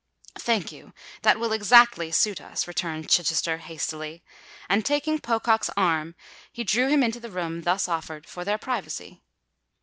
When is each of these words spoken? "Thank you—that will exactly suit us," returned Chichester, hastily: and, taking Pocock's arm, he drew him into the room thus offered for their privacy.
"Thank 0.39 0.71
you—that 0.71 1.39
will 1.39 1.51
exactly 1.53 2.09
suit 2.11 2.41
us," 2.41 2.67
returned 2.67 3.07
Chichester, 3.07 3.57
hastily: 3.59 4.23
and, 4.67 4.83
taking 4.83 5.19
Pocock's 5.19 5.69
arm, 5.77 6.15
he 6.51 6.63
drew 6.63 6.87
him 6.89 7.03
into 7.03 7.19
the 7.19 7.29
room 7.29 7.61
thus 7.61 7.87
offered 7.87 8.25
for 8.25 8.43
their 8.43 8.57
privacy. 8.57 9.21